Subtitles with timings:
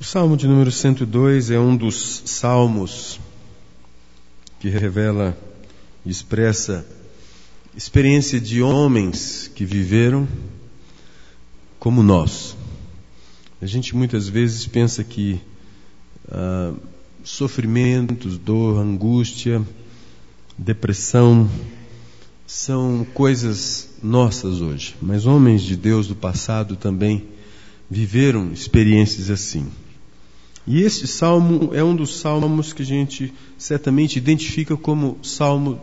[0.00, 3.18] O Salmo de número 102 é um dos salmos
[4.60, 5.36] que revela
[6.06, 6.86] e expressa
[7.76, 10.28] experiência de homens que viveram
[11.80, 12.56] como nós.
[13.60, 15.40] A gente muitas vezes pensa que
[16.30, 16.74] ah,
[17.24, 19.60] sofrimentos, dor, angústia,
[20.56, 21.50] depressão
[22.46, 27.26] são coisas nossas hoje, mas homens de Deus do passado também
[27.90, 29.66] viveram experiências assim.
[30.70, 35.80] E este salmo é um dos salmos que a gente certamente identifica como salmo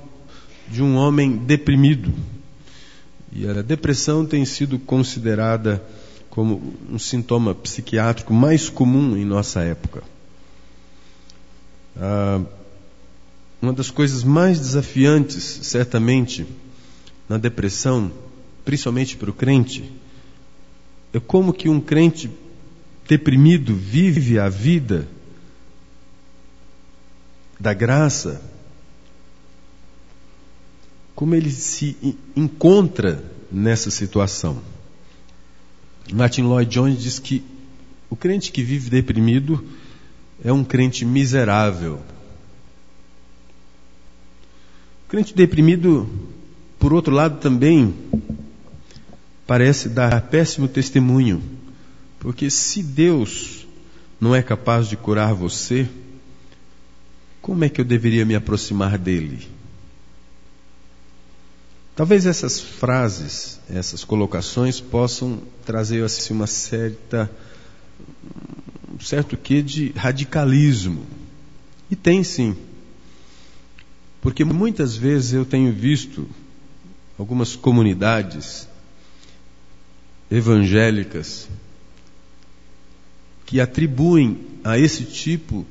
[0.67, 2.13] de um homem deprimido.
[3.34, 5.84] E a depressão tem sido considerada
[6.29, 10.03] como um sintoma psiquiátrico mais comum em nossa época.
[11.98, 12.41] Ah,
[13.59, 16.45] uma das coisas mais desafiantes, certamente,
[17.27, 18.12] na depressão,
[18.63, 19.91] principalmente para o crente,
[21.12, 22.29] é como que um crente
[23.07, 25.07] deprimido vive a vida
[27.59, 28.41] da graça,
[31.13, 34.62] como ele se encontra nessa situação.
[36.12, 37.43] Martin Lloyd Jones diz que
[38.09, 39.63] o crente que vive deprimido
[40.43, 42.01] é um crente miserável.
[45.05, 46.09] O crente deprimido,
[46.77, 47.95] por outro lado, também
[49.47, 51.41] parece dar péssimo testemunho,
[52.26, 53.68] porque se Deus
[54.20, 55.87] não é capaz de curar você,
[57.40, 59.48] como é que eu deveria me aproximar dele?
[61.96, 67.29] Talvez essas frases, essas colocações possam trazer assim, uma certa
[68.91, 71.06] um certo quê de radicalismo.
[71.91, 72.57] E tem sim.
[74.19, 76.28] Porque muitas vezes eu tenho visto
[77.19, 78.68] algumas comunidades
[80.31, 81.47] evangélicas
[83.46, 85.66] que atribuem a esse tipo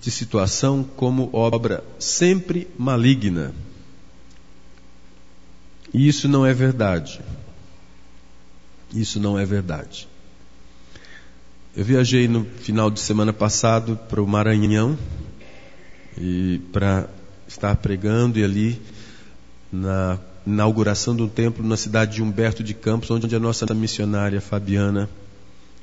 [0.00, 3.54] de situação como obra sempre maligna.
[5.92, 7.20] E isso não é verdade.
[8.92, 10.08] Isso não é verdade.
[11.76, 14.98] Eu viajei no final de semana passado para o Maranhão
[16.18, 17.08] e para
[17.48, 18.80] estar pregando e ali
[19.72, 24.40] na inauguração de um templo na cidade de Humberto de Campos, onde a nossa missionária
[24.40, 25.08] Fabiana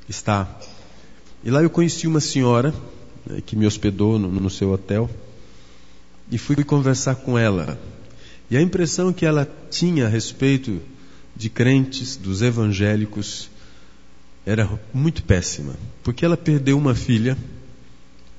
[0.08, 0.48] está.
[1.44, 2.72] E lá eu conheci uma senhora
[3.26, 5.10] né, que me hospedou no, no seu hotel
[6.30, 7.78] e fui conversar com ela.
[8.50, 10.80] E a impressão que ela tinha a respeito
[11.34, 13.50] de crentes, dos evangélicos,
[14.44, 17.36] era muito péssima, porque ela perdeu uma filha,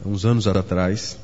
[0.04, 1.18] há uns anos atrás,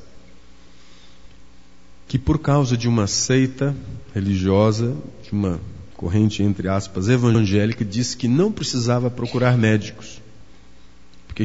[2.07, 3.75] que por causa de uma seita
[4.15, 5.59] religiosa, de uma
[5.95, 10.21] corrente, entre aspas, evangélica, disse que não precisava procurar médicos,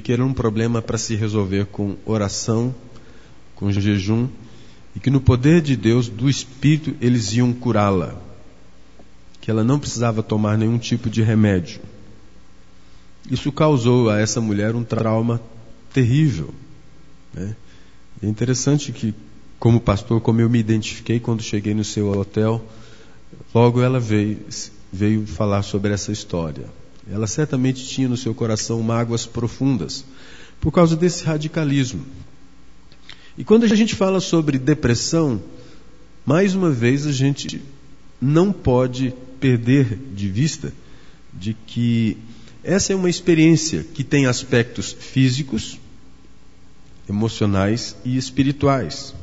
[0.00, 2.74] que era um problema para se resolver com oração,
[3.54, 4.28] com jejum,
[4.94, 8.20] e que no poder de Deus, do Espírito, eles iam curá-la,
[9.40, 11.80] que ela não precisava tomar nenhum tipo de remédio.
[13.30, 15.40] Isso causou a essa mulher um trauma
[15.92, 16.52] terrível.
[17.32, 17.56] Né?
[18.22, 19.14] É interessante que,
[19.58, 22.64] como pastor, como eu me identifiquei quando cheguei no seu hotel,
[23.54, 24.40] logo ela veio,
[24.92, 26.66] veio falar sobre essa história.
[27.10, 30.04] Ela certamente tinha no seu coração mágoas profundas
[30.60, 32.04] por causa desse radicalismo.
[33.36, 35.42] E quando a gente fala sobre depressão,
[36.24, 37.60] mais uma vez a gente
[38.20, 40.72] não pode perder de vista
[41.32, 42.16] de que
[42.62, 45.78] essa é uma experiência que tem aspectos físicos,
[47.06, 49.14] emocionais e espirituais,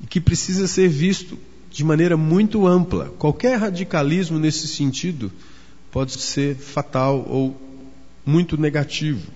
[0.00, 1.36] e que precisa ser visto
[1.70, 3.06] de maneira muito ampla.
[3.18, 5.32] Qualquer radicalismo nesse sentido
[5.90, 7.56] pode ser fatal ou
[8.24, 9.26] muito negativo.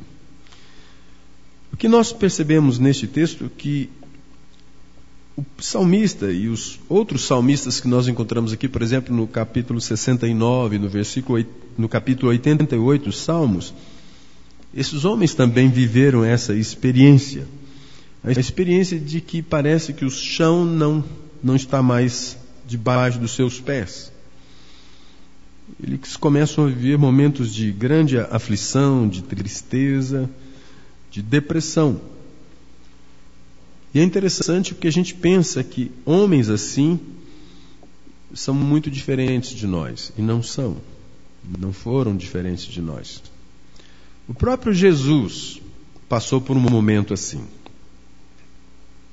[1.73, 3.89] O que nós percebemos neste texto é que
[5.37, 10.79] o salmista e os outros salmistas que nós encontramos aqui, por exemplo, no capítulo 69,
[10.79, 11.45] no versículo
[11.79, 13.73] no capítulo 88 dos Salmos,
[14.75, 17.47] esses homens também viveram essa experiência.
[18.23, 21.03] A experiência de que parece que o chão não,
[21.43, 22.37] não está mais
[22.67, 24.13] debaixo dos seus pés.
[25.83, 30.29] Eles começam a viver momentos de grande aflição, de tristeza,
[31.11, 32.01] de depressão.
[33.93, 36.99] E é interessante porque a gente pensa que homens assim
[38.33, 40.77] são muito diferentes de nós, e não são
[41.59, 43.23] não foram diferentes de nós.
[44.29, 45.61] O próprio Jesus
[46.09, 47.45] passou por um momento assim.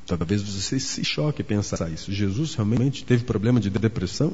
[0.06, 2.14] Talvez você se choque pensar isso.
[2.14, 4.34] Jesus realmente teve problema de depressão?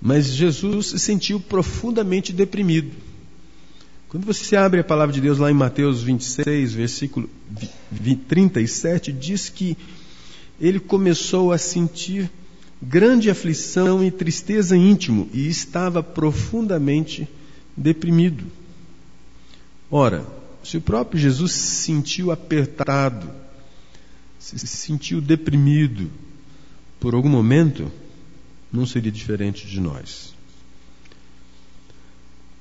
[0.00, 2.92] Mas Jesus se sentiu profundamente deprimido.
[4.08, 7.28] Quando você abre a palavra de Deus lá em Mateus 26, versículo
[8.28, 9.76] 37, diz que
[10.60, 12.30] ele começou a sentir
[12.80, 17.28] grande aflição e tristeza íntimo e estava profundamente
[17.76, 18.44] deprimido.
[19.90, 20.24] Ora,
[20.62, 23.28] se o próprio Jesus se sentiu apertado,
[24.38, 26.10] se sentiu deprimido
[27.00, 27.90] por algum momento,
[28.72, 30.34] não seria diferente de nós.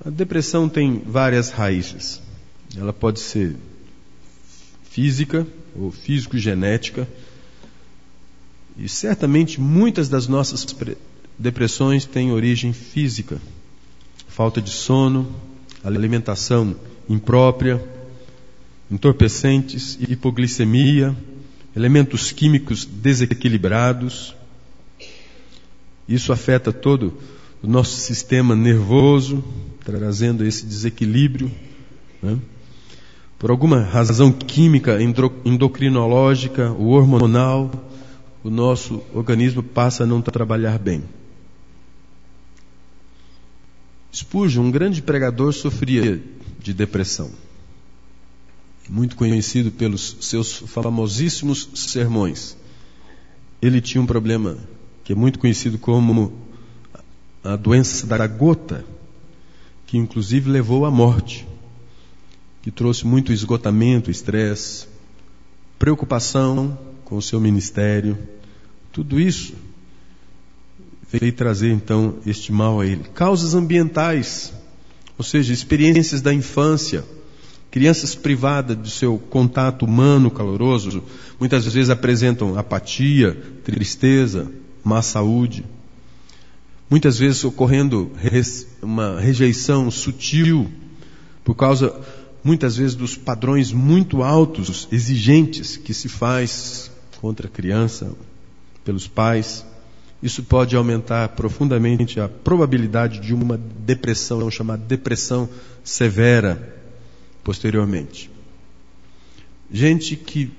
[0.05, 2.21] A depressão tem várias raízes.
[2.75, 3.55] Ela pode ser
[4.89, 5.45] física
[5.75, 7.07] ou físico-genética.
[8.77, 10.65] E certamente muitas das nossas
[11.37, 13.41] depressões têm origem física.
[14.27, 15.35] Falta de sono,
[15.83, 16.75] alimentação
[17.09, 17.83] imprópria,
[18.91, 21.15] entorpecentes, hipoglicemia,
[21.75, 24.35] elementos químicos desequilibrados.
[26.07, 27.13] Isso afeta todo
[27.61, 29.43] o nosso sistema nervoso,
[29.83, 31.51] trazendo esse desequilíbrio.
[32.21, 32.37] Né?
[33.37, 37.71] Por alguma razão química, endocrinológica, o hormonal,
[38.43, 41.03] o nosso organismo passa a não trabalhar bem.
[44.13, 46.21] Spurgeon, um grande pregador, sofria
[46.59, 47.31] de depressão.
[48.89, 52.57] Muito conhecido pelos seus famosíssimos sermões.
[53.61, 54.57] Ele tinha um problema
[55.07, 56.33] que é muito conhecido como
[57.41, 58.83] a doença da gota,
[59.85, 61.47] que inclusive levou à morte,
[62.61, 64.85] que trouxe muito esgotamento, estresse,
[65.79, 68.17] preocupação com o seu ministério.
[68.91, 69.53] Tudo isso
[71.09, 73.05] veio trazer então este mal a ele.
[73.13, 74.51] Causas ambientais,
[75.17, 77.05] ou seja, experiências da infância,
[77.71, 81.01] crianças privadas do seu contato humano caloroso,
[81.39, 84.51] muitas vezes apresentam apatia, tristeza,
[84.87, 85.65] má saúde.
[86.89, 88.09] Muitas vezes ocorrendo
[88.81, 90.71] uma rejeição sutil,
[91.43, 91.93] por causa,
[92.43, 96.89] muitas vezes, dos padrões muito altos, exigentes, que se faz
[97.19, 98.13] contra a criança,
[98.85, 99.65] pelos pais.
[100.23, 105.49] Isso pode aumentar profundamente a probabilidade de uma depressão, chamada depressão
[105.83, 106.75] severa,
[107.43, 108.31] posteriormente.
[109.69, 110.49] Gente que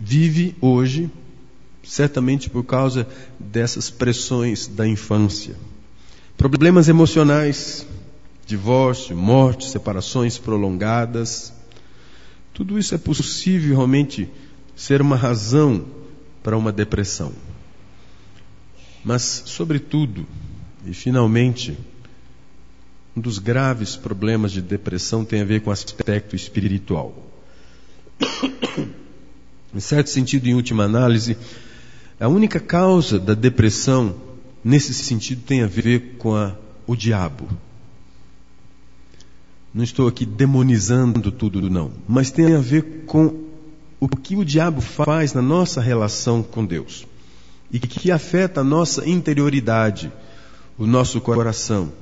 [0.00, 1.10] vive hoje
[1.84, 3.06] certamente por causa
[3.38, 5.56] dessas pressões da infância.
[6.36, 7.86] Problemas emocionais,
[8.46, 11.52] divórcio, morte, separações prolongadas.
[12.52, 14.28] Tudo isso é possível realmente
[14.74, 15.84] ser uma razão
[16.42, 17.32] para uma depressão.
[19.04, 20.26] Mas, sobretudo,
[20.86, 21.76] e finalmente,
[23.16, 27.14] um dos graves problemas de depressão tem a ver com o aspecto espiritual.
[29.74, 31.36] em certo sentido, em última análise,
[32.18, 34.14] a única causa da depressão,
[34.62, 36.54] nesse sentido, tem a ver com a,
[36.86, 37.48] o diabo.
[39.72, 41.90] Não estou aqui demonizando tudo, não.
[42.08, 43.44] Mas tem a ver com
[43.98, 47.04] o que o diabo faz na nossa relação com Deus.
[47.72, 50.12] E que afeta a nossa interioridade,
[50.78, 51.92] o nosso coração.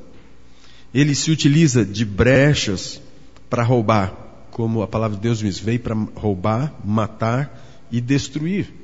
[0.93, 3.01] Ele se utiliza de brechas
[3.49, 4.15] para roubar,
[4.51, 8.82] como a palavra de Deus diz, veio para roubar, matar e destruir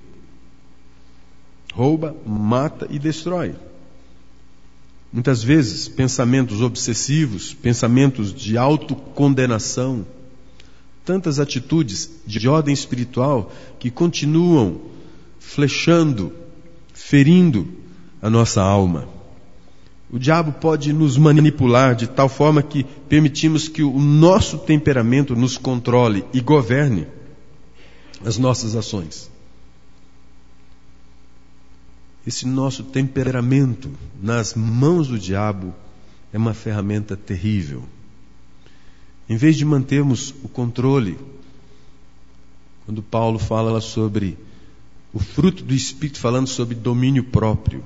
[1.73, 3.55] rouba, mata e destrói.
[5.13, 10.07] Muitas vezes, pensamentos obsessivos, pensamentos de autocondenação,
[11.05, 14.81] tantas atitudes de ordem espiritual que continuam
[15.39, 16.33] flechando,
[16.93, 17.67] ferindo
[18.21, 19.09] a nossa alma.
[20.11, 25.57] O diabo pode nos manipular de tal forma que permitimos que o nosso temperamento nos
[25.57, 27.07] controle e governe
[28.25, 29.31] as nossas ações
[32.29, 35.75] esse nosso temperamento nas mãos do diabo
[36.31, 37.83] é uma ferramenta terrível.
[39.27, 41.19] Em vez de mantermos o controle,
[42.85, 44.37] quando Paulo fala sobre
[45.11, 47.83] o fruto do Espírito, falando sobre domínio próprio,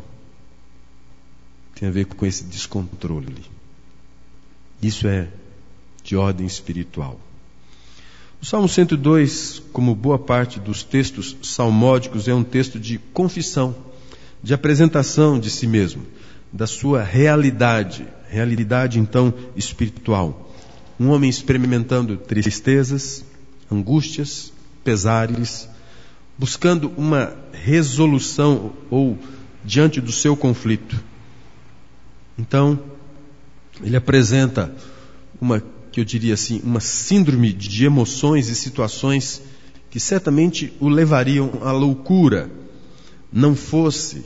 [1.77, 3.45] tem a ver com esse descontrole.
[4.83, 5.29] Isso é
[6.03, 7.21] de ordem espiritual.
[8.41, 13.92] O Salmo 102, como boa parte dos textos salmódicos, é um texto de confissão
[14.43, 16.03] de apresentação de si mesmo,
[16.53, 20.53] da sua realidade, realidade então espiritual.
[20.99, 23.25] Um homem experimentando tristezas,
[23.71, 24.53] angústias,
[24.85, 25.69] pesares,
[26.37, 29.19] buscando uma resolução ou
[29.65, 31.01] diante do seu conflito.
[32.37, 32.79] Então,
[33.83, 34.75] ele apresenta
[35.41, 39.41] uma, que eu diria assim, uma síndrome de emoções e situações
[39.91, 42.51] que certamente o levariam à loucura
[43.33, 44.25] não fosse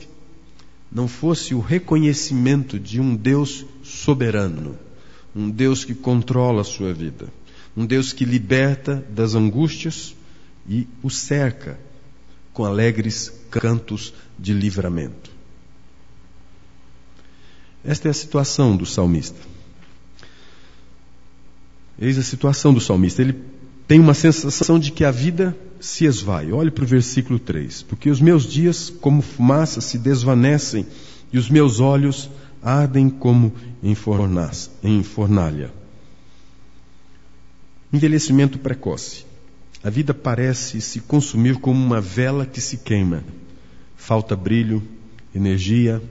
[0.91, 4.77] não fosse o reconhecimento de um Deus soberano,
[5.35, 7.27] um Deus que controla a sua vida,
[7.75, 10.15] um Deus que liberta das angústias
[10.67, 11.77] e o cerca
[12.53, 15.29] com alegres cantos de livramento.
[17.83, 19.39] Esta é a situação do salmista.
[21.99, 23.21] Eis a situação do salmista.
[23.21, 23.35] Ele
[23.87, 26.51] tem uma sensação de que a vida se esvai.
[26.51, 27.83] Olhe para o versículo 3.
[27.83, 30.85] Porque os meus dias, como fumaça, se desvanecem
[31.31, 32.29] e os meus olhos
[32.61, 33.53] ardem como
[33.83, 33.95] em,
[34.83, 35.71] em fornalha.
[37.91, 39.25] Envelhecimento precoce.
[39.83, 43.23] A vida parece se consumir como uma vela que se queima.
[43.95, 44.83] Falta brilho,
[45.33, 46.01] energia,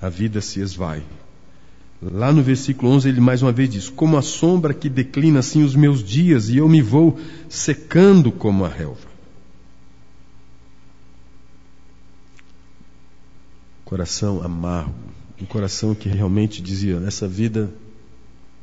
[0.00, 1.02] a vida se esvai.
[2.02, 5.62] Lá no versículo 11 ele mais uma vez diz: Como a sombra que declina assim
[5.62, 7.18] os meus dias, e eu me vou
[7.48, 9.12] secando como a relva.
[13.84, 14.94] Coração amargo,
[15.40, 17.72] um coração que realmente dizia: essa vida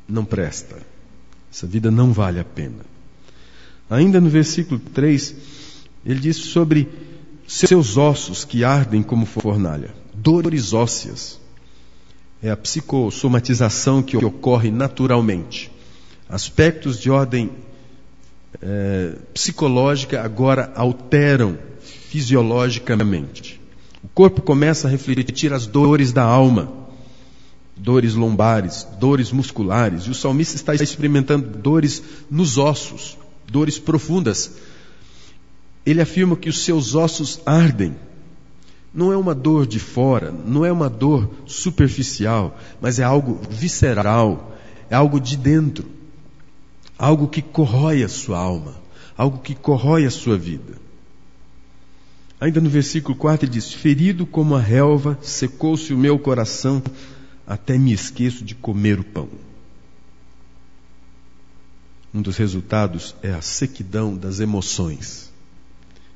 [0.05, 0.75] não presta,
[1.50, 2.86] essa vida não vale a pena.
[3.89, 5.36] Ainda no versículo 3,
[6.05, 6.89] ele diz sobre
[7.48, 11.38] seus ossos que ardem como fornalha, dores ósseas
[12.41, 15.69] é a psicossomatização que ocorre naturalmente.
[16.29, 17.51] Aspectos de ordem
[18.62, 23.60] é, psicológica agora alteram fisiologicamente.
[24.03, 26.72] O corpo começa a refletir as dores da alma,
[27.75, 33.17] dores lombares, dores musculares, e o salmista está experimentando dores nos ossos,
[33.48, 34.51] dores profundas.
[35.86, 37.96] Ele afirma que os seus ossos ardem
[38.93, 44.58] não é uma dor de fora, não é uma dor superficial, mas é algo visceral,
[44.89, 45.86] é algo de dentro,
[46.98, 48.75] algo que corrói a sua alma,
[49.15, 50.74] algo que corrói a sua vida.
[52.41, 56.81] Ainda no versículo 4 ele diz: Ferido como a relva, secou-se o meu coração,
[57.46, 59.29] até me esqueço de comer o pão.
[62.13, 65.29] Um dos resultados é a sequidão das emoções.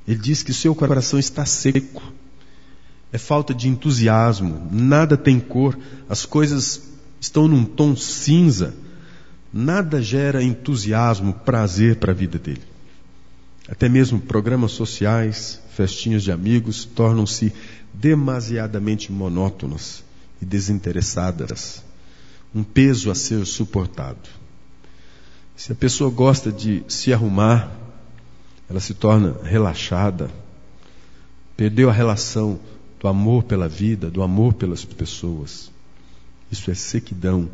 [0.07, 2.01] Ele diz que seu coração está seco
[3.13, 5.77] é falta de entusiasmo, nada tem cor,
[6.09, 6.81] as coisas
[7.21, 8.73] estão num tom cinza,
[9.53, 12.63] nada gera entusiasmo, prazer para a vida dele.
[13.69, 17.53] Até mesmo programas sociais, festinhas de amigos tornam-se
[17.93, 20.03] demasiadamente monótonas
[20.41, 21.83] e desinteressadas,
[22.53, 24.27] um peso a ser suportado.
[25.55, 27.71] Se a pessoa gosta de se arrumar,
[28.67, 30.31] ela se torna relaxada,
[31.55, 32.59] perdeu a relação
[33.03, 35.69] do amor pela vida, do amor pelas pessoas.
[36.49, 37.49] Isso é sequidão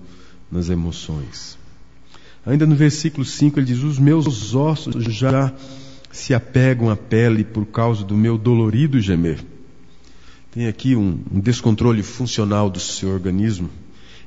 [0.52, 1.58] nas emoções.
[2.46, 5.52] Ainda no versículo 5 ele diz: Os meus ossos já
[6.12, 9.44] se apegam à pele por causa do meu dolorido gemer.
[10.52, 13.72] Tem aqui um, um descontrole funcional do seu organismo.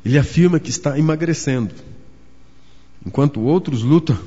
[0.05, 1.73] Ele afirma que está emagrecendo,
[3.07, 4.19] enquanto outros lutam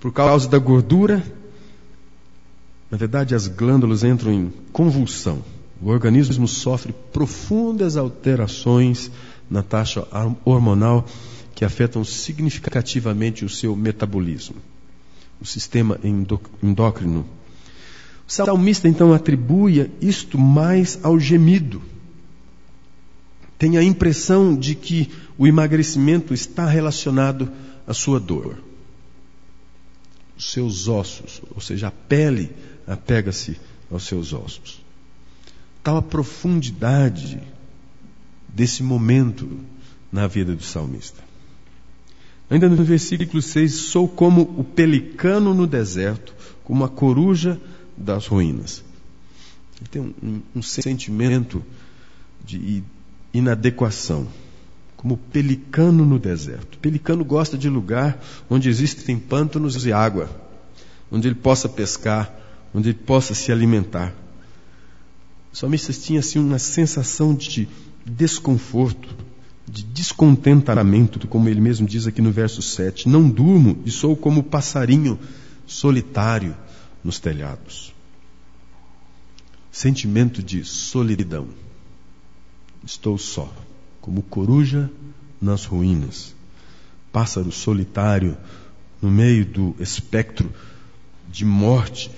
[0.00, 1.22] por causa da gordura.
[2.90, 5.44] Na verdade, as glândulas entram em convulsão
[5.82, 9.10] o organismo sofre profundas alterações
[9.50, 10.06] na taxa
[10.44, 11.04] hormonal
[11.56, 14.56] que afetam significativamente o seu metabolismo,
[15.40, 15.98] o sistema
[16.62, 17.26] endócrino.
[18.28, 21.82] O salmista então atribui isto mais ao gemido.
[23.58, 27.50] Tem a impressão de que o emagrecimento está relacionado
[27.86, 28.56] à sua dor.
[30.38, 32.50] Os seus ossos, ou seja, a pele
[32.86, 33.56] apega-se
[33.90, 34.81] aos seus ossos
[35.82, 37.40] tal a profundidade
[38.48, 39.48] desse momento
[40.10, 41.22] na vida do salmista.
[42.50, 47.58] Ainda no versículo 6, sou como o pelicano no deserto, como a coruja
[47.96, 48.84] das ruínas.
[49.80, 51.64] Ele tem um, um, um sentimento
[52.44, 52.84] de
[53.32, 54.28] inadequação,
[54.96, 56.74] como o pelicano no deserto.
[56.74, 60.28] O pelicano gosta de lugar onde existem pântanos e água,
[61.10, 62.32] onde ele possa pescar,
[62.74, 64.14] onde ele possa se alimentar.
[65.52, 67.68] O salmista tinha assim uma sensação de
[68.06, 69.14] desconforto,
[69.68, 73.08] de descontentamento, como ele mesmo diz aqui no verso 7.
[73.08, 75.18] Não durmo e sou como passarinho
[75.66, 76.56] solitário
[77.04, 77.92] nos telhados.
[79.70, 81.48] Sentimento de solidão.
[82.84, 83.52] Estou só,
[84.00, 84.90] como coruja
[85.40, 86.34] nas ruínas,
[87.12, 88.36] pássaro solitário
[89.00, 90.50] no meio do espectro
[91.30, 92.10] de morte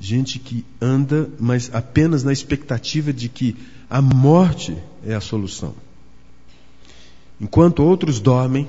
[0.00, 3.54] gente que anda, mas apenas na expectativa de que
[3.88, 5.74] a morte é a solução.
[7.38, 8.66] Enquanto outros dormem,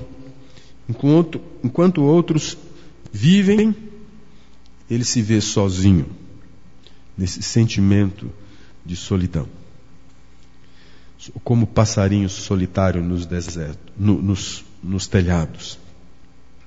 [0.88, 2.56] enquanto, enquanto outros
[3.10, 3.74] vivem,
[4.90, 6.06] ele se vê sozinho,
[7.16, 8.30] nesse sentimento
[8.84, 9.48] de solidão.
[11.44, 13.28] como passarinho solitário nos
[13.96, 15.78] no, nos, nos telhados.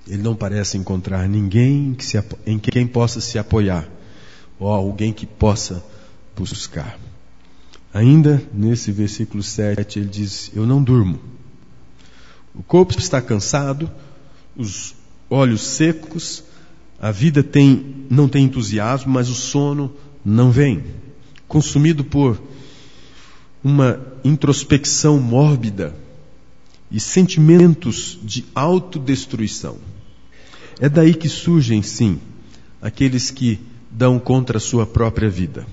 [0.07, 3.89] Ele não parece encontrar ninguém que se, em quem possa se apoiar,
[4.59, 5.83] ou alguém que possa
[6.35, 6.97] buscar.
[7.93, 11.19] Ainda nesse versículo 7 ele diz: Eu não durmo.
[12.53, 13.89] O corpo está cansado,
[14.55, 14.95] os
[15.29, 16.43] olhos secos,
[16.99, 19.93] a vida tem, não tem entusiasmo, mas o sono
[20.23, 20.83] não vem.
[21.47, 22.41] Consumido por
[23.63, 25.95] uma introspecção mórbida
[26.91, 29.77] e sentimentos de autodestruição.
[30.79, 32.19] É daí que surgem, sim,
[32.81, 33.59] aqueles que
[33.97, 35.65] dão contra a sua própria vida.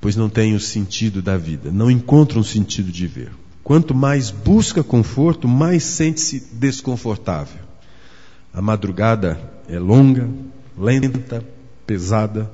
[0.00, 3.30] Pois não têm o sentido da vida, não encontram o sentido de ver.
[3.62, 7.62] Quanto mais busca conforto, mais sente-se desconfortável.
[8.52, 10.28] A madrugada é longa,
[10.76, 11.42] lenta,
[11.86, 12.50] pesada,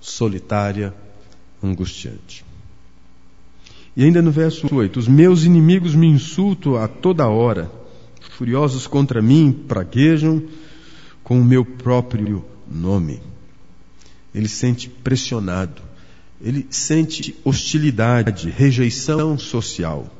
[0.00, 0.94] solitária,
[1.62, 2.44] angustiante.
[3.96, 7.70] E ainda no verso 8: Os meus inimigos me insultam a toda hora
[8.30, 10.42] furiosos contra mim, praguejam
[11.22, 13.20] com o meu próprio nome.
[14.34, 15.80] Ele sente pressionado,
[16.40, 20.12] ele sente hostilidade, rejeição social.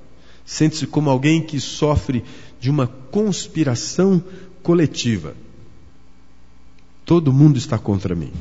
[0.45, 2.23] Sente-se como alguém que sofre
[2.61, 4.23] de uma conspiração
[4.63, 5.35] coletiva.
[7.05, 8.33] Todo mundo está contra mim.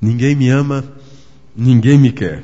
[0.00, 0.84] Ninguém me ama,
[1.54, 2.42] ninguém me quer.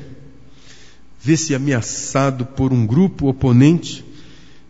[1.21, 4.05] Vê-se ameaçado por um grupo oponente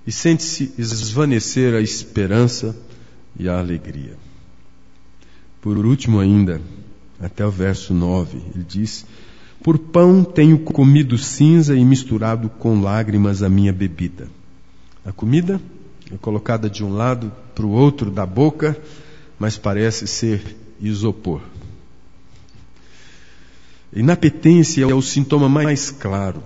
[0.08, 2.76] e sente-se esvanecer a esperança
[3.38, 4.18] e a alegria.
[5.62, 6.62] Por último, ainda,
[7.20, 9.06] até o verso 9, ele diz:
[9.62, 14.30] Por pão tenho comido cinza e misturado com lágrimas a minha bebida.
[15.06, 15.60] A comida
[16.12, 18.80] é colocada de um lado para o outro da boca,
[19.38, 21.42] mas parece ser isopor.
[23.92, 26.44] Inapetência é o sintoma mais claro.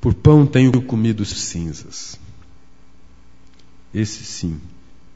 [0.00, 2.18] Por pão tenho comido cinzas.
[3.94, 4.60] Esse sim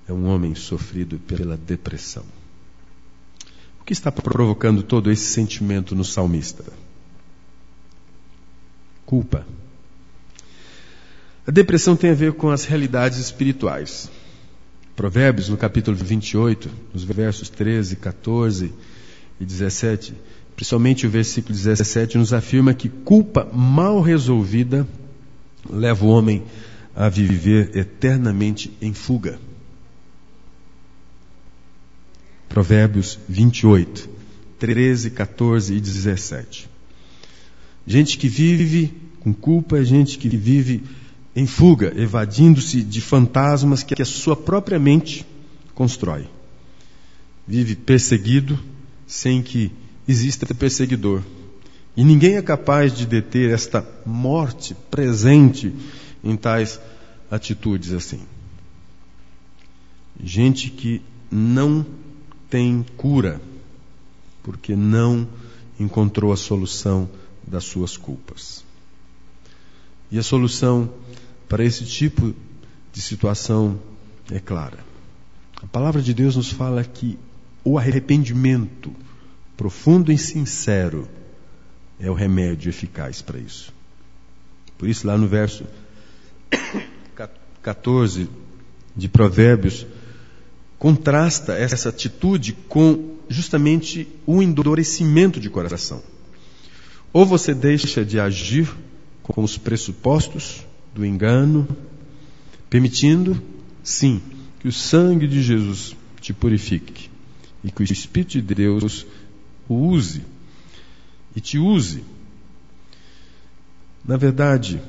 [0.09, 2.25] é um homem sofrido pela depressão.
[3.91, 6.63] Que está provocando todo esse sentimento no salmista?
[9.05, 9.45] Culpa.
[11.45, 14.09] A depressão tem a ver com as realidades espirituais.
[14.95, 18.73] Provérbios, no capítulo 28, nos versos 13, 14
[19.41, 20.15] e 17,
[20.55, 24.87] principalmente o versículo 17, nos afirma que culpa mal resolvida
[25.69, 26.45] leva o homem
[26.95, 29.50] a viver eternamente em fuga.
[32.51, 34.09] Provérbios 28,
[34.59, 36.69] 13, 14 e 17.
[37.87, 40.83] Gente que vive com culpa é gente que vive
[41.35, 45.25] em fuga, evadindo-se de fantasmas que a sua própria mente
[45.77, 46.27] constrói.
[47.47, 48.59] Vive perseguido
[49.07, 49.71] sem que
[50.09, 51.23] exista perseguidor.
[51.97, 55.73] E ninguém é capaz de deter esta morte presente
[56.25, 56.81] em tais
[57.31, 58.23] atitudes assim.
[60.21, 61.87] Gente que não
[62.51, 63.41] tem cura,
[64.43, 65.27] porque não
[65.79, 67.09] encontrou a solução
[67.47, 68.65] das suas culpas.
[70.11, 70.93] E a solução
[71.49, 72.35] para esse tipo
[72.93, 73.81] de situação
[74.31, 74.79] é clara.
[75.63, 77.19] A palavra de Deus nos fala que
[77.63, 78.95] o arrependimento
[79.57, 81.09] profundo e sincero
[81.99, 83.73] é o remédio eficaz para isso.
[84.79, 85.67] Por isso, lá no verso
[87.63, 88.29] 14
[88.97, 89.87] de Provérbios
[90.81, 96.03] contrasta essa atitude com justamente o endurecimento de coração.
[97.13, 98.67] Ou você deixa de agir
[99.23, 101.69] com os pressupostos do engano,
[102.71, 103.41] permitindo,
[103.85, 104.23] sim,
[104.59, 107.11] que o sangue de Jesus te purifique
[107.63, 109.07] e que o Espírito de Deus
[109.69, 110.23] o use
[111.37, 112.03] e te use.
[114.03, 114.81] Na verdade,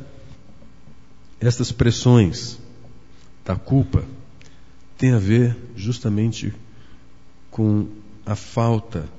[1.38, 2.58] estas pressões
[3.44, 4.06] da culpa
[5.02, 6.54] têm a ver justamente
[7.50, 7.88] com
[8.24, 9.10] a falta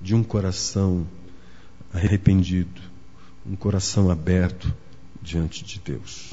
[0.00, 1.06] de um coração
[1.92, 2.80] arrependido,
[3.46, 4.74] um coração aberto
[5.20, 6.32] diante de Deus.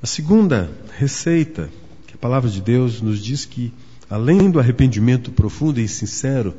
[0.00, 1.68] A segunda receita
[2.06, 3.72] que a palavra de Deus nos diz que,
[4.08, 6.54] além do arrependimento profundo e sincero,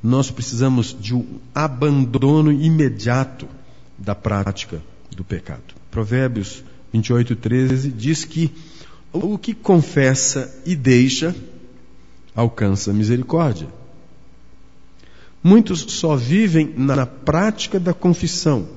[0.00, 3.48] nós precisamos de um abandono imediato
[3.98, 4.80] da prática
[5.10, 5.74] do pecado.
[5.90, 8.52] Provérbios 28, 13 diz que
[9.12, 11.34] o que confessa e deixa
[12.34, 13.68] alcança misericórdia.
[15.42, 18.68] Muitos só vivem na prática da confissão,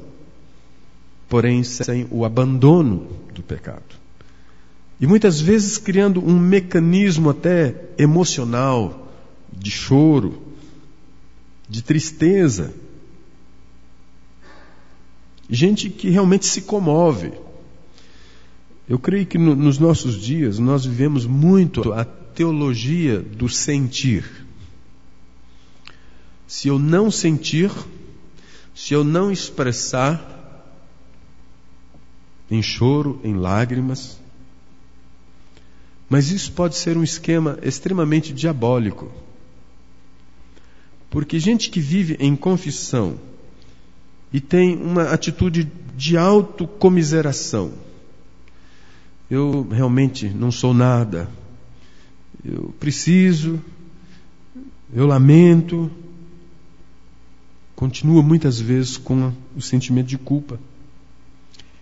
[1.27, 4.01] porém sem o abandono do pecado.
[4.99, 9.11] E muitas vezes criando um mecanismo até emocional,
[9.51, 10.41] de choro,
[11.67, 12.73] de tristeza,
[15.49, 17.33] gente que realmente se comove.
[18.91, 24.25] Eu creio que no, nos nossos dias nós vivemos muito a teologia do sentir.
[26.45, 27.71] Se eu não sentir,
[28.75, 30.19] se eu não expressar
[32.49, 34.19] em choro, em lágrimas,
[36.09, 39.09] mas isso pode ser um esquema extremamente diabólico.
[41.09, 43.17] Porque gente que vive em confissão
[44.33, 47.71] e tem uma atitude de autocomiseração,
[49.31, 51.27] eu realmente não sou nada,
[52.45, 53.59] eu preciso,
[54.93, 55.89] eu lamento,
[57.75, 60.59] continua muitas vezes com o sentimento de culpa.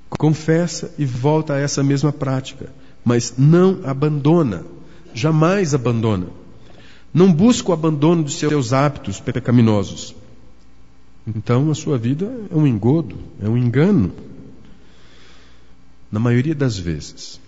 [0.10, 2.70] Confessa e volta a essa mesma prática
[3.04, 4.64] mas não abandona,
[5.14, 6.28] jamais abandona.
[7.14, 10.16] Não busca o abandono dos seus hábitos pecaminosos.
[11.26, 14.12] Então a sua vida é um engodo, é um engano.
[16.12, 17.40] Na maioria das vezes.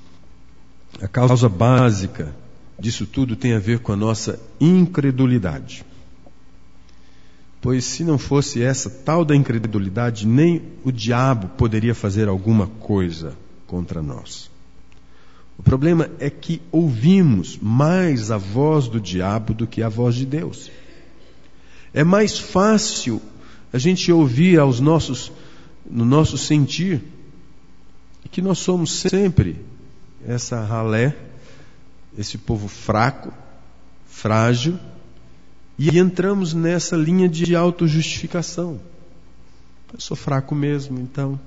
[1.02, 2.36] A causa básica
[2.80, 5.86] disso tudo tem a ver com a nossa incredulidade.
[7.62, 13.36] Pois se não fosse essa tal da incredulidade, nem o diabo poderia fazer alguma coisa
[13.68, 14.50] contra nós.
[15.58, 20.26] O problema é que ouvimos mais a voz do diabo do que a voz de
[20.26, 20.72] Deus.
[21.94, 23.22] É mais fácil
[23.72, 25.32] a gente ouvir aos nossos,
[25.88, 27.04] no nosso sentir,
[28.30, 29.64] que nós somos sempre
[30.26, 31.16] essa ralé,
[32.18, 33.34] esse povo fraco,
[34.08, 34.80] frágil,
[35.78, 38.80] e entramos nessa linha de autojustificação.
[39.94, 41.40] Eu sou fraco mesmo, então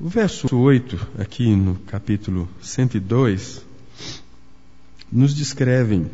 [0.00, 3.64] O verso 8, aqui no capítulo 102,
[5.10, 6.06] nos descreve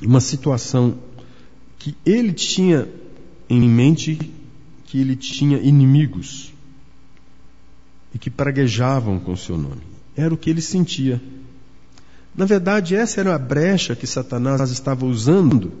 [0.00, 0.96] uma situação
[1.80, 2.86] que ele tinha
[3.50, 4.32] em mente
[4.86, 6.52] que ele tinha inimigos
[8.14, 9.82] e que praguejavam com seu nome.
[10.16, 11.20] Era o que ele sentia.
[12.34, 15.72] Na verdade, essa era a brecha que Satanás estava usando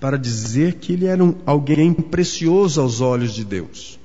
[0.00, 3.98] para dizer que ele era um, alguém precioso aos olhos de Deus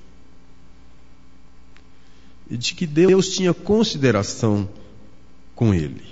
[2.49, 4.67] e de que Deus tinha consideração
[5.55, 6.03] com ele.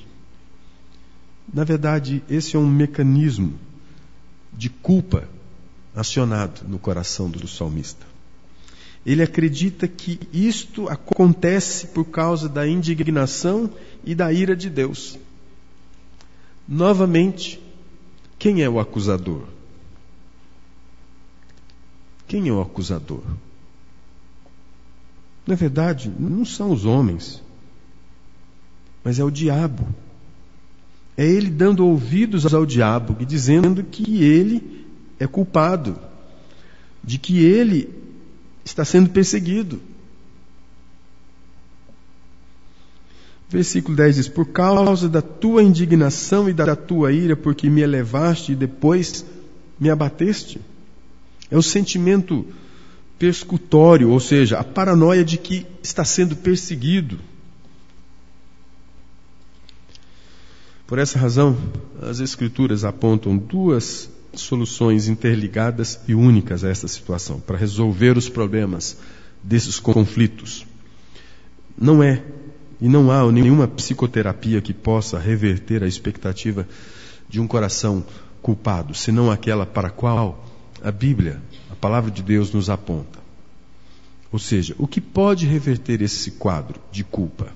[1.54, 3.60] Na verdade, esse é um mecanismo
[4.54, 5.28] de culpa
[5.96, 8.11] acionado no coração do salmista.
[9.06, 13.70] Ele acredita que isto acontece por causa da indignação
[14.06, 15.18] e da ira de Deus.
[16.68, 17.60] Novamente,
[18.38, 19.44] quem é o acusador?
[22.28, 23.24] Quem é o acusador?
[25.46, 27.42] Na verdade, não são os homens,
[29.04, 29.88] mas é o diabo.
[31.18, 34.88] É ele dando ouvidos ao diabo e dizendo que ele
[35.20, 36.00] é culpado,
[37.04, 38.01] de que ele
[38.64, 39.80] está sendo perseguido.
[43.50, 48.54] Versículo 10 diz: Por causa da tua indignação e da tua ira, porque me elevaste
[48.54, 49.26] e depois
[49.80, 50.62] me abateste.
[51.50, 52.46] É o sentimento
[53.20, 57.20] perscutório, ou seja, a paranoia de que está sendo perseguido.
[60.88, 61.58] Por essa razão,
[62.02, 68.98] as Escrituras apontam duas soluções interligadas e únicas a esta situação, para resolver os problemas
[69.44, 70.66] desses conflitos.
[71.78, 72.24] Não é
[72.80, 76.68] e não há nenhuma psicoterapia que possa reverter a expectativa
[77.30, 78.04] de um coração
[78.42, 80.46] culpado, senão aquela para a qual
[80.84, 81.42] a Bíblia
[81.82, 83.20] palavra de Deus nos aponta.
[84.32, 87.52] Ou seja, o que pode reverter esse quadro de culpa?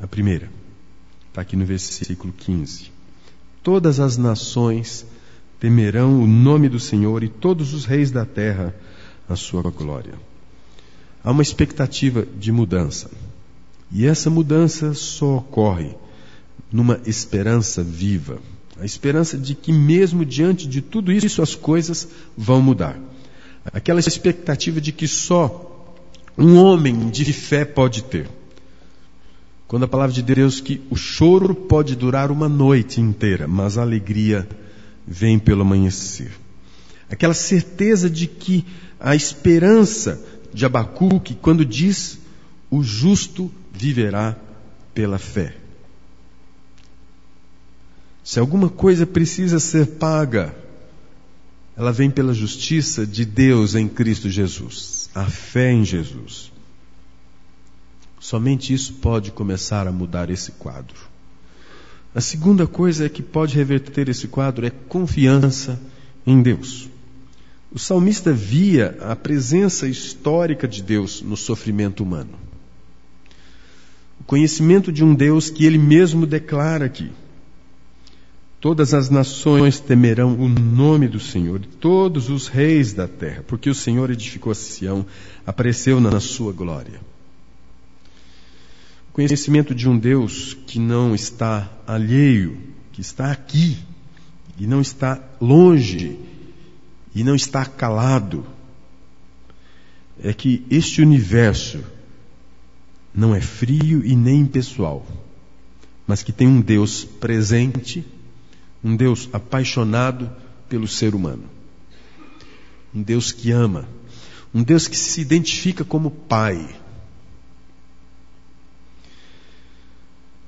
[0.00, 0.50] A primeira,
[1.28, 2.90] está aqui no versículo 15:
[3.62, 5.06] Todas as nações
[5.62, 8.74] temerão o nome do Senhor e todos os reis da terra
[9.28, 10.14] a sua glória.
[11.22, 13.08] Há uma expectativa de mudança.
[13.88, 15.94] E essa mudança só ocorre
[16.72, 18.40] numa esperança viva
[18.76, 22.98] a esperança de que, mesmo diante de tudo isso, as coisas vão mudar.
[23.66, 25.94] Aquela expectativa de que só
[26.36, 28.28] um homem de fé pode ter.
[29.68, 33.82] Quando a palavra de Deus que o choro pode durar uma noite inteira, mas a
[33.82, 34.48] alegria
[35.06, 36.32] vem pelo amanhecer.
[37.10, 38.64] Aquela certeza de que
[38.98, 42.18] a esperança de Abacuque, quando diz
[42.70, 44.36] o justo viverá
[44.94, 45.56] pela fé.
[48.24, 50.54] Se alguma coisa precisa ser paga,
[51.76, 56.52] ela vem pela justiça de Deus em Cristo Jesus, a fé em Jesus.
[58.20, 61.11] Somente isso pode começar a mudar esse quadro.
[62.14, 65.80] A segunda coisa que pode reverter esse quadro é confiança
[66.26, 66.88] em Deus.
[67.72, 72.34] O salmista via a presença histórica de Deus no sofrimento humano.
[74.20, 77.10] O conhecimento de um Deus que ele mesmo declara aqui.
[78.60, 83.74] Todas as nações temerão o nome do Senhor, todos os reis da terra, porque o
[83.74, 85.04] Senhor edificou a Sião,
[85.44, 87.00] apareceu na sua glória.
[89.12, 92.58] Conhecimento de um Deus que não está alheio,
[92.92, 93.76] que está aqui,
[94.58, 96.18] e não está longe,
[97.14, 98.46] e não está calado,
[100.22, 101.82] é que este universo
[103.14, 105.06] não é frio e nem impessoal,
[106.06, 108.04] mas que tem um Deus presente
[108.82, 110.30] um Deus apaixonado
[110.68, 111.44] pelo ser humano.
[112.94, 113.88] Um Deus que ama.
[114.52, 116.68] Um Deus que se identifica como Pai.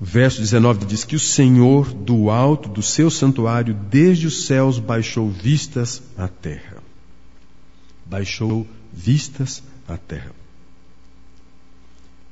[0.01, 5.31] Verso 19 diz que o Senhor, do alto do seu santuário, desde os céus, baixou
[5.31, 6.83] vistas à terra.
[8.05, 10.33] Baixou vistas à terra.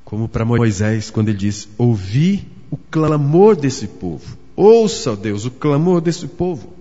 [0.03, 5.99] Como para Moisés, quando ele diz: Ouvi o clamor desse povo Ouça, Deus, o clamor
[5.99, 6.73] desse povo.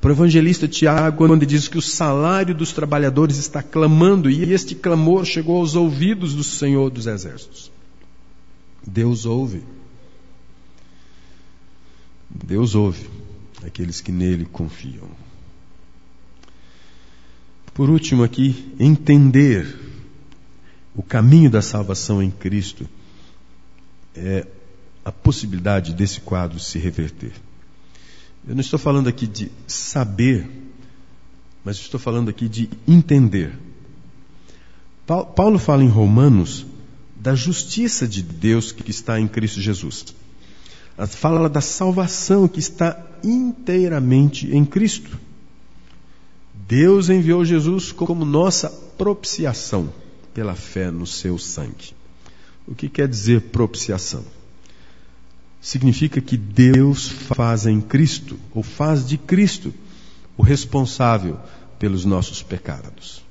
[0.00, 4.74] Para o evangelista Tiago, quando diz que o salário dos trabalhadores está clamando, e este
[4.74, 7.70] clamor chegou aos ouvidos do Senhor dos Exércitos.
[8.86, 9.62] Deus ouve.
[12.28, 13.08] Deus ouve
[13.64, 15.08] aqueles que nele confiam.
[17.74, 19.78] Por último, aqui, entender
[20.94, 22.88] o caminho da salvação em Cristo
[24.14, 24.46] é
[25.04, 27.32] a possibilidade desse quadro se reverter.
[28.46, 30.48] Eu não estou falando aqui de saber,
[31.64, 33.56] mas estou falando aqui de entender.
[35.06, 36.66] Paulo fala em Romanos
[37.20, 40.06] da justiça de Deus que está em Cristo Jesus.
[41.08, 45.18] Fala da salvação que está inteiramente em Cristo.
[46.66, 49.92] Deus enviou Jesus como nossa propiciação
[50.34, 51.94] pela fé no seu sangue.
[52.66, 54.24] O que quer dizer propiciação?
[55.60, 59.72] significa que Deus faz em Cristo, ou faz de Cristo,
[60.36, 61.38] o responsável
[61.78, 63.22] pelos nossos pecados.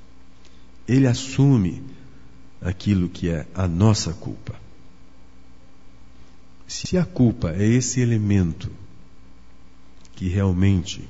[0.86, 1.82] Ele assume
[2.60, 4.54] aquilo que é a nossa culpa.
[6.66, 8.70] Se a culpa é esse elemento
[10.14, 11.08] que realmente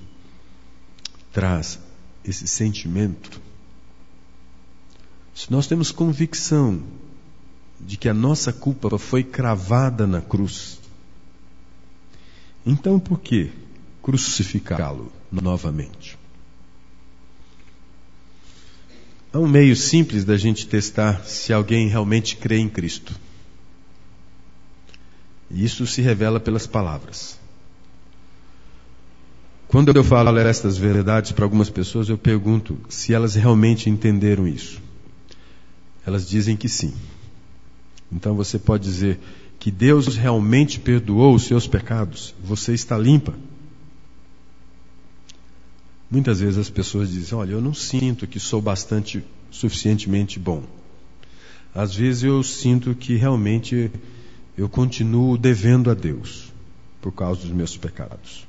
[1.33, 1.79] traz
[2.25, 3.41] esse sentimento,
[5.35, 6.83] se nós temos convicção
[7.81, 10.79] de que a nossa culpa foi cravada na cruz,
[12.65, 13.51] então por que
[14.03, 16.20] crucificá-lo novamente?
[19.33, 23.15] Há um meio simples da gente testar se alguém realmente crê em Cristo.
[25.51, 27.39] E isso se revela pelas palavras.
[29.69, 34.81] Quando eu falo estas verdades para algumas pessoas, eu pergunto se elas realmente entenderam isso.
[36.05, 36.93] Elas dizem que sim.
[38.11, 39.21] Então você pode dizer:
[39.61, 43.35] que Deus realmente perdoou os seus pecados, você está limpa.
[46.11, 50.65] Muitas vezes as pessoas dizem: Olha, eu não sinto que sou bastante, suficientemente bom.
[51.75, 53.91] Às vezes eu sinto que realmente
[54.59, 56.53] eu continuo devendo a Deus
[57.01, 58.47] por causa dos meus pecados.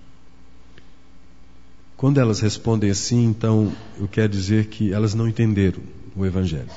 [1.95, 5.81] Quando elas respondem assim, então eu quero dizer que elas não entenderam
[6.15, 6.71] o Evangelho.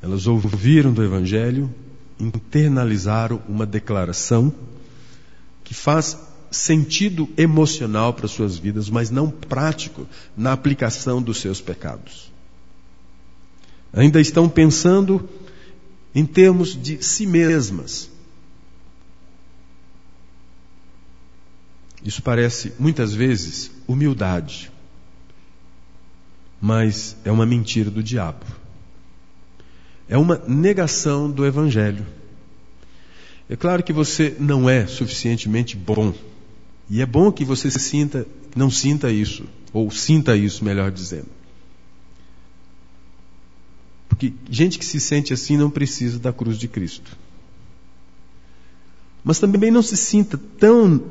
[0.00, 1.72] Elas ouviram do Evangelho,
[2.18, 4.54] internalizaram uma declaração
[5.62, 6.16] que faz
[6.56, 12.32] sentido emocional para suas vidas, mas não prático na aplicação dos seus pecados.
[13.92, 15.28] Ainda estão pensando
[16.14, 18.10] em termos de si mesmas.
[22.04, 24.70] Isso parece muitas vezes humildade,
[26.60, 28.44] mas é uma mentira do diabo
[30.08, 32.06] é uma negação do Evangelho.
[33.48, 36.12] É claro que você não é suficientemente bom.
[36.88, 41.28] E é bom que você sinta, não sinta isso, ou sinta isso, melhor dizendo.
[44.08, 47.16] Porque gente que se sente assim não precisa da cruz de Cristo.
[49.22, 51.02] Mas também não se sinta tão,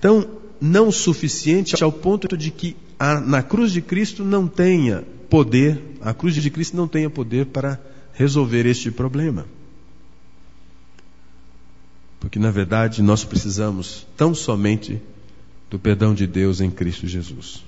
[0.00, 0.28] tão
[0.60, 6.12] não suficiente ao ponto de que a, na cruz de Cristo não tenha poder, a
[6.12, 7.80] cruz de Cristo não tenha poder para
[8.12, 9.46] resolver este problema.
[12.22, 15.02] Porque, na verdade, nós precisamos tão somente
[15.68, 17.64] do perdão de Deus em Cristo Jesus.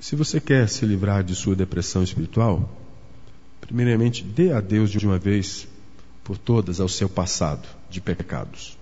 [0.00, 2.68] Se você quer se livrar de sua depressão espiritual,
[3.60, 5.68] primeiramente dê a Deus de uma vez
[6.24, 8.76] por todas ao seu passado de pecados.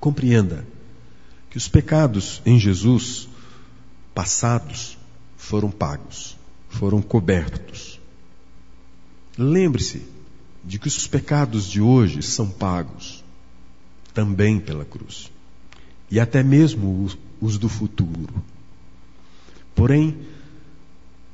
[0.00, 0.66] Compreenda
[1.50, 3.28] que os pecados em Jesus
[4.12, 4.98] passados
[5.36, 6.36] foram pagos,
[6.68, 8.00] foram cobertos.
[9.38, 10.13] Lembre-se
[10.66, 13.22] de que os pecados de hoje são pagos
[14.14, 15.30] também pela cruz,
[16.10, 18.32] e até mesmo os, do futuro.
[19.74, 20.16] Porém,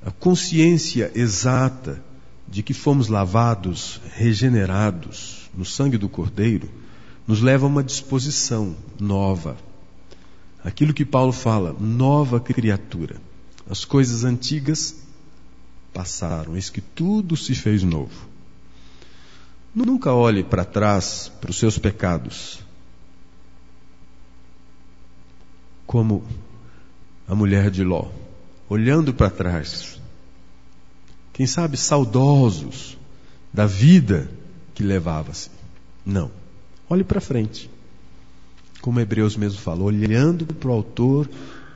[0.03, 2.03] a consciência exata
[2.49, 6.69] de que fomos lavados, regenerados no sangue do Cordeiro,
[7.27, 9.57] nos leva a uma disposição nova.
[10.65, 13.21] Aquilo que Paulo fala, nova criatura.
[13.69, 14.97] As coisas antigas
[15.93, 18.30] passaram, eis que tudo se fez novo.
[19.75, 22.61] Nunca olhe para trás para os seus pecados
[25.91, 26.23] como
[27.27, 28.07] a mulher de Ló,
[28.69, 30.01] olhando para trás.
[31.33, 32.97] Quem sabe saudosos
[33.53, 34.31] da vida
[34.73, 35.51] que levava-se.
[36.07, 36.31] Não.
[36.89, 37.69] Olhe para frente.
[38.81, 41.29] Como Hebreus mesmo falou, olhando para o autor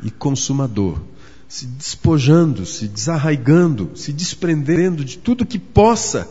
[0.04, 1.00] e consumador,
[1.48, 6.28] se despojando, se desarraigando, se desprendendo de tudo que possa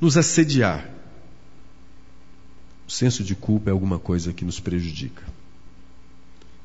[0.00, 0.88] nos assediar.
[2.86, 5.22] O senso de culpa é alguma coisa que nos prejudica.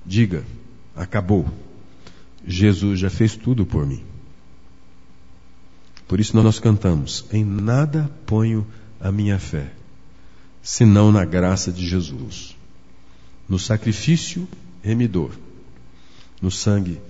[0.06, 0.46] Diga,
[0.96, 1.50] acabou.
[2.46, 4.04] Jesus já fez tudo por mim.
[6.08, 8.68] Por isso nós cantamos: Em nada ponho
[9.00, 9.74] a minha fé,
[10.62, 12.56] senão na graça de Jesus,
[13.48, 14.48] no sacrifício
[14.82, 15.32] remidor,
[16.42, 17.02] no sangue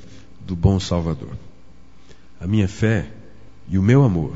[0.41, 1.37] do bom Salvador.
[2.39, 3.11] A minha fé
[3.67, 4.35] e o meu amor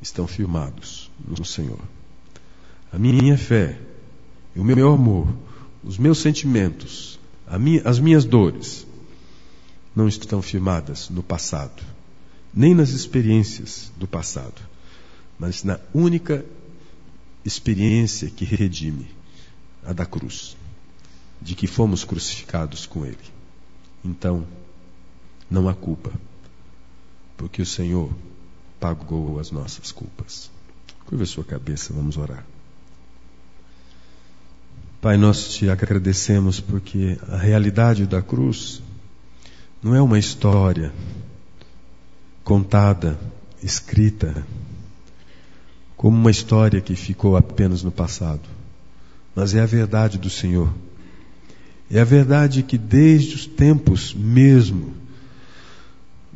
[0.00, 1.80] estão firmados no Senhor.
[2.92, 3.78] A minha fé
[4.58, 5.28] o meu amor,
[5.84, 7.18] os meus sentimentos,
[7.58, 8.86] minha, as minhas dores,
[9.94, 11.82] não estão firmadas no passado,
[12.52, 14.60] nem nas experiências do passado,
[15.38, 16.44] mas na única
[17.44, 19.08] experiência que redime,
[19.84, 20.56] a da cruz,
[21.40, 23.16] de que fomos crucificados com Ele.
[24.04, 24.44] Então,
[25.48, 26.12] não há culpa,
[27.36, 28.12] porque o Senhor
[28.78, 30.50] pagou as nossas culpas.
[31.06, 32.44] Curva a sua cabeça, vamos orar.
[35.00, 38.82] Pai, nós te agradecemos porque a realidade da cruz
[39.82, 40.92] não é uma história
[42.42, 43.18] contada,
[43.62, 44.44] escrita,
[45.96, 48.42] como uma história que ficou apenas no passado,
[49.34, 50.72] mas é a verdade do Senhor.
[51.90, 54.94] É a verdade que desde os tempos mesmo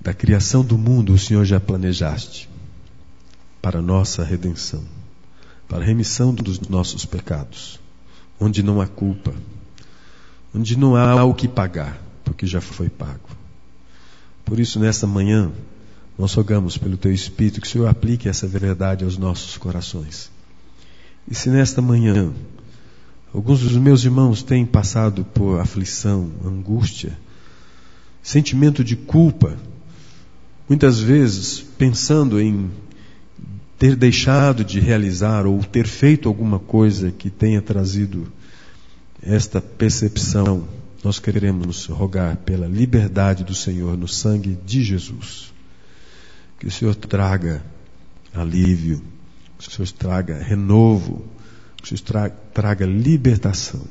[0.03, 2.49] da criação do mundo, o Senhor já planejaste
[3.61, 4.83] para nossa redenção,
[5.69, 7.79] para a remissão dos nossos pecados,
[8.41, 9.33] onde não há culpa,
[10.53, 13.29] onde não há o que pagar, porque já foi pago.
[14.45, 15.53] Por isso, nesta manhã,
[16.19, 20.33] nós rogamos pelo Teu Espírito que o Senhor aplique essa verdade aos nossos corações.
[21.31, 22.33] E se nesta manhã
[23.33, 27.17] alguns dos meus irmãos têm passado por aflição, angústia,
[28.21, 29.57] sentimento de culpa,
[30.73, 32.71] Muitas vezes, pensando em
[33.79, 38.27] ter deixado de realizar ou ter feito alguma coisa que tenha trazido
[39.23, 40.67] esta percepção,
[41.05, 45.53] nós queremos rogar pela liberdade do Senhor no sangue de Jesus.
[46.59, 47.63] Que o Senhor traga
[48.33, 49.03] alívio,
[49.59, 51.23] que o Senhor traga renovo,
[51.77, 53.83] que o Senhor traga, libertação.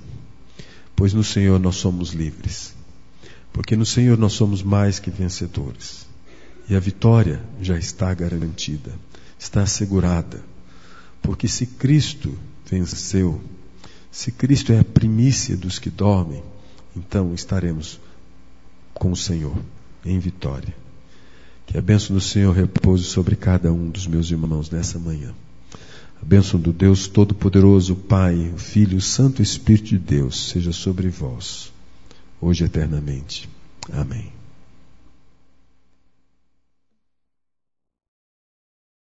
[0.95, 2.73] Pois no Senhor nós somos livres.
[3.53, 6.09] Porque no Senhor nós somos mais que vencedores.
[6.69, 8.91] E a vitória já está garantida,
[9.37, 10.41] está assegurada.
[11.21, 12.37] Porque se Cristo
[12.69, 13.41] venceu,
[14.11, 16.43] se Cristo é a primícia dos que dormem,
[16.95, 17.99] então estaremos
[18.93, 19.55] com o Senhor
[20.05, 20.73] em vitória.
[21.65, 25.33] Que a bênção do Senhor repouse sobre cada um dos meus irmãos nessa manhã.
[26.21, 31.09] A bênção do Deus Todo-Poderoso, Pai, o Filho, o Santo Espírito de Deus, seja sobre
[31.09, 31.71] vós,
[32.39, 33.49] hoje e eternamente.
[33.91, 34.40] Amém.